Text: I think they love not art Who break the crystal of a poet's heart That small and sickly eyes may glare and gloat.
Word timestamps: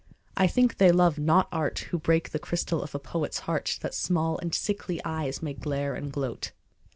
I 0.35 0.47
think 0.47 0.79
they 0.79 0.91
love 0.91 1.19
not 1.19 1.47
art 1.51 1.77
Who 1.91 1.99
break 1.99 2.31
the 2.31 2.39
crystal 2.39 2.81
of 2.81 2.95
a 2.95 2.99
poet's 2.99 3.41
heart 3.41 3.77
That 3.83 3.93
small 3.93 4.39
and 4.39 4.51
sickly 4.55 4.99
eyes 5.05 5.43
may 5.43 5.53
glare 5.53 5.93
and 5.93 6.11
gloat. 6.11 6.53